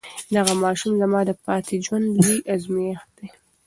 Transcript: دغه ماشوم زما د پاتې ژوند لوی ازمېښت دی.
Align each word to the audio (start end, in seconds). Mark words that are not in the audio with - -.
دغه 0.35 0.53
ماشوم 0.63 0.91
زما 1.01 1.19
د 1.25 1.31
پاتې 1.45 1.75
ژوند 1.85 2.05
لوی 2.17 2.37
ازمېښت 2.53 3.07
دی. 3.17 3.27